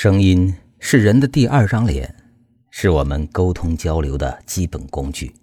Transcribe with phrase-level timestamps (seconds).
[0.00, 2.14] 声音是人的第二张脸，
[2.70, 5.34] 是我们沟通交流的基本工具。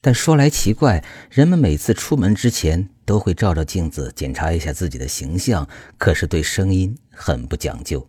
[0.00, 5.68] 但说来奇怪，人们每次出门之前都会照照镜子检查一下自己的形象，
[5.98, 8.08] 可是对声音很不讲究。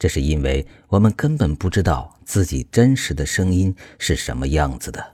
[0.00, 5.12] 这是因为我们根本不知道自己真实的声音是什么样子的。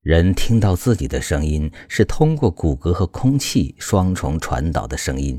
[0.00, 5.38] 人听到自己的声音是通过骨骼和空气双重传导的声音。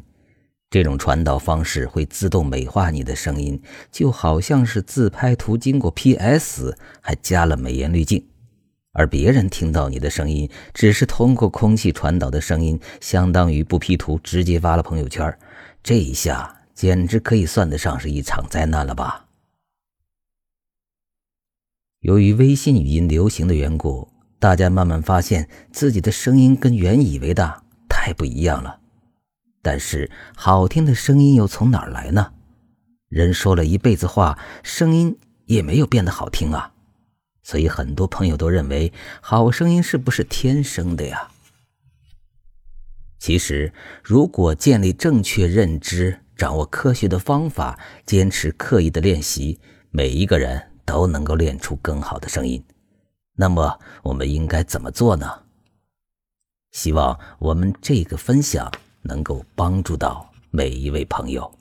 [0.70, 3.60] 这种传导方式会自动美化你的声音，
[3.91, 8.23] 就好像是自拍图经过 PS 还加了美颜滤镜，
[8.91, 15.36] 而别人听到你的声音只是通过空气传导的声音，相当于不 P 图直接发了朋友圈。
[15.82, 19.25] 这一下简直可以算得上是一场灾难了吧？
[22.01, 24.07] 由于微信语音流行的缘故，
[24.38, 28.79] 大家慢慢发现自己的声音跟原以为的太不一样了。
[29.61, 32.33] 但是，好听的声音又从哪儿来呢？
[33.09, 36.73] 人说了一辈子话，声音也没有变得好听啊。
[37.43, 41.29] 所以，很多朋友都认为，好声音是不是天生的呀？
[43.19, 49.59] 其实，如果建立正确认知，掌握科学的方法，坚持刻意的练习，
[49.91, 52.63] 每一个人都能够练出更好的声音。
[53.35, 55.44] 那么，我们应该怎么做呢？
[56.71, 58.71] 希望我们这个分享。
[59.02, 61.58] 能够帮助到每一位朋友。